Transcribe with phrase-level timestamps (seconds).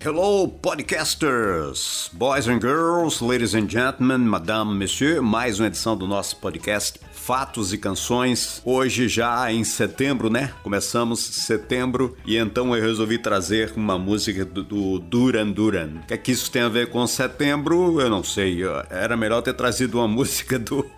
[0.00, 6.36] Hello, podcasters, boys and girls, ladies and gentlemen, madame, monsieur, mais uma edição do nosso
[6.36, 8.62] podcast Fatos e Canções.
[8.64, 10.54] Hoje já em setembro, né?
[10.62, 15.94] Começamos setembro e então eu resolvi trazer uma música do, Duran Duran.
[16.04, 18.00] O que é que isso tem a ver com setembro?
[18.00, 18.60] Eu não sei.
[18.90, 20.88] Era melhor ter trazido uma música do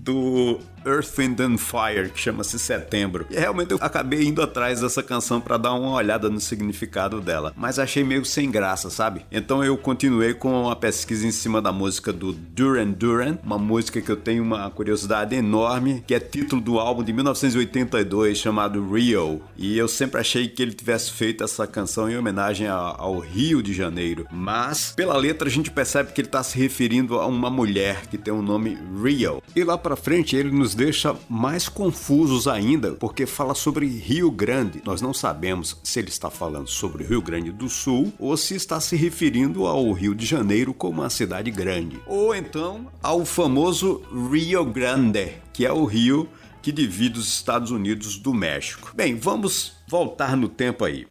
[0.00, 3.26] do Earth, Wind and Fire, que chama-se Setembro.
[3.30, 7.52] E realmente eu acabei indo atrás dessa canção para dar uma olhada no significado dela,
[7.56, 9.24] mas achei meio sem graça, sabe?
[9.30, 14.00] Então eu continuei com a pesquisa em cima da música do Duran Duran, uma música
[14.00, 19.42] que eu tenho uma curiosidade enorme, que é título do álbum de 1982 chamado Rio.
[19.56, 23.72] E eu sempre achei que ele tivesse feito essa canção em homenagem ao Rio de
[23.72, 28.06] Janeiro, mas pela letra a gente percebe que ele está se referindo a uma mulher
[28.06, 29.42] que tem o nome Rio.
[29.54, 34.82] E lá para frente ele nos deixa mais confusos ainda, porque fala sobre Rio Grande.
[34.84, 38.80] Nós não sabemos se ele está falando sobre Rio Grande do Sul ou se está
[38.80, 44.64] se referindo ao Rio de Janeiro como uma cidade grande, ou então ao famoso Rio
[44.64, 46.28] Grande, que é o rio
[46.62, 48.92] que divide os Estados Unidos do México.
[48.94, 51.06] Bem, vamos voltar no tempo aí.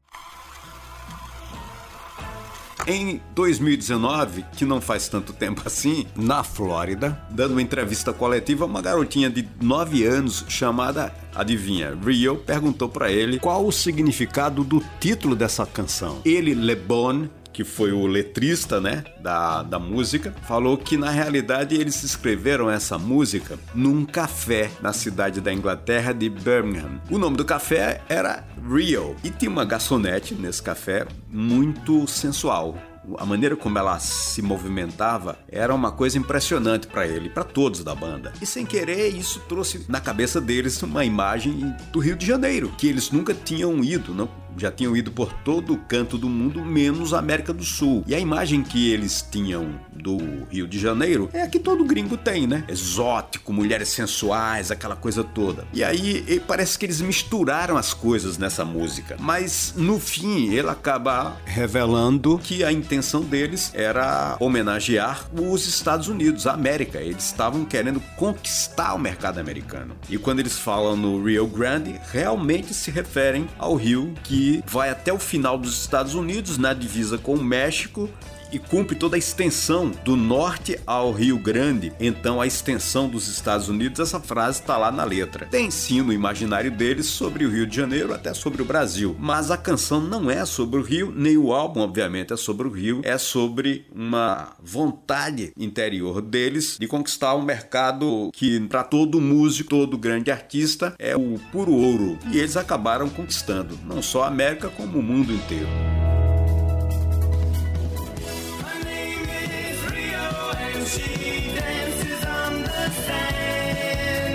[2.87, 8.81] Em 2019, que não faz tanto tempo assim, na Flórida, dando uma entrevista coletiva, uma
[8.81, 15.35] garotinha de 9 anos chamada, adivinha, Rio, perguntou para ele qual o significado do título
[15.35, 16.21] dessa canção.
[16.25, 17.27] Ele, LeBon,
[17.59, 22.97] que foi o letrista, né, da, da música, falou que na realidade eles escreveram essa
[22.97, 27.01] música num café na cidade da Inglaterra de Birmingham.
[27.09, 32.77] O nome do café era Rio e tinha uma garçonete nesse café muito sensual.
[33.17, 37.95] A maneira como ela se movimentava era uma coisa impressionante para ele, para todos da
[37.95, 38.31] banda.
[38.39, 42.87] E sem querer, isso trouxe na cabeça deles uma imagem do Rio de Janeiro, que
[42.87, 47.13] eles nunca tinham ido, não já tinham ido por todo o canto do mundo, menos
[47.13, 48.03] a América do Sul.
[48.07, 50.17] E a imagem que eles tinham do
[50.49, 52.63] Rio de Janeiro é a que todo gringo tem, né?
[52.67, 55.65] Exótico, mulheres sensuais, aquela coisa toda.
[55.73, 59.17] E aí parece que eles misturaram as coisas nessa música.
[59.19, 66.47] Mas no fim, ele acaba revelando que a intenção deles era homenagear os Estados Unidos,
[66.47, 66.99] a América.
[66.99, 69.95] Eles estavam querendo conquistar o mercado americano.
[70.09, 75.11] E quando eles falam no Rio Grande, realmente se referem ao rio que vai até
[75.11, 78.09] o final dos Estados Unidos, na divisa com o México,
[78.51, 83.69] e cumpre toda a extensão do norte ao Rio Grande, então a extensão dos Estados
[83.69, 85.45] Unidos, essa frase está lá na letra.
[85.45, 89.51] Tem sim no imaginário deles sobre o Rio de Janeiro, até sobre o Brasil, mas
[89.51, 93.01] a canção não é sobre o Rio, nem o álbum, obviamente, é sobre o Rio,
[93.03, 99.97] é sobre uma vontade interior deles de conquistar um mercado que, para todo músico, todo
[99.97, 102.17] grande artista, é o puro ouro.
[102.31, 105.88] E eles acabaram conquistando, não só a América, como o mundo inteiro.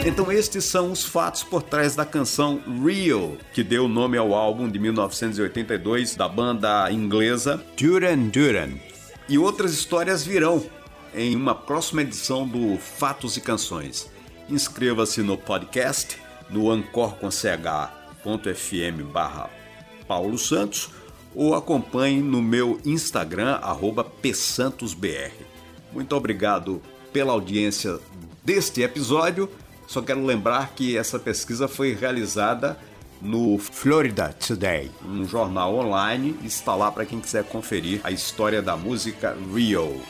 [0.06, 4.68] Então estes são os fatos por trás da canção Real, que deu nome ao álbum
[4.68, 8.72] de 1982 da banda inglesa Duran Duran.
[9.28, 10.62] E outras histórias virão
[11.14, 14.10] em uma próxima edição do Fatos e Canções.
[14.48, 16.18] Inscreva-se no podcast
[16.50, 17.32] no ancor.ch.fm
[19.10, 19.48] barra
[20.06, 20.90] Paulo Santos
[21.34, 25.32] ou acompanhe no meu Instagram, arroba psantosbr.
[25.94, 26.82] Muito obrigado
[27.12, 27.98] pela audiência
[28.44, 29.48] deste episódio
[29.86, 32.78] só quero lembrar que essa pesquisa foi realizada
[33.20, 36.36] no Florida Today, um jornal online.
[36.42, 40.00] Está lá para quem quiser conferir a história da música Rio.